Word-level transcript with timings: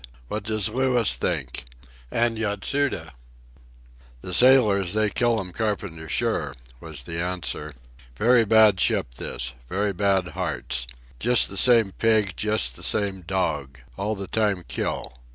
"What 0.29 0.43
does 0.45 0.67
Louis 0.67 1.13
think?—and 1.15 2.35
Yatsuda?" 2.39 3.11
"The 4.21 4.33
sailors, 4.33 4.93
they 4.93 5.11
kill 5.11 5.39
'm 5.39 5.51
carpenter 5.51 6.09
sure," 6.09 6.55
was 6.79 7.03
the 7.03 7.21
answer. 7.21 7.75
"Very 8.15 8.43
bad 8.43 8.79
ship 8.79 9.13
this. 9.17 9.53
Very 9.69 9.93
bad 9.93 10.29
hearts. 10.29 10.87
Just 11.19 11.49
the 11.49 11.55
same 11.55 11.91
pig, 11.91 12.33
just 12.35 12.75
the 12.75 12.81
same 12.81 13.21
dog. 13.21 13.77
All 13.95 14.15
the 14.15 14.25
time 14.27 14.65
kill. 14.67 15.13